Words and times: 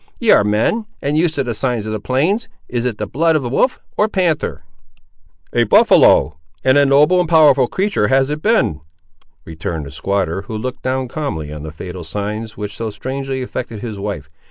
—Ye 0.19 0.31
ar' 0.31 0.43
men, 0.43 0.87
and 0.99 1.15
used 1.15 1.35
to 1.35 1.43
the 1.43 1.53
signs 1.53 1.85
of 1.85 1.91
the 1.91 1.99
plains; 1.99 2.49
is 2.67 2.85
it 2.85 2.97
the 2.97 3.05
blood 3.05 3.35
of 3.35 3.43
wolf 3.43 3.79
or 3.95 4.07
panther?" 4.07 4.63
"A 5.53 5.65
buffaloe—and 5.65 6.75
a 6.75 6.87
noble 6.87 7.19
and 7.19 7.29
powerful 7.29 7.67
creatur' 7.67 8.07
has 8.07 8.31
it 8.31 8.41
been!" 8.41 8.81
returned 9.45 9.85
the 9.85 9.91
squatter, 9.91 10.41
who 10.47 10.57
looked 10.57 10.81
down 10.81 11.07
calmly 11.07 11.53
on 11.53 11.61
the 11.61 11.71
fatal 11.71 12.03
signs 12.03 12.57
which 12.57 12.75
so 12.75 12.89
strangely 12.89 13.43
affected 13.43 13.81
his 13.81 13.99
wife. 13.99 14.27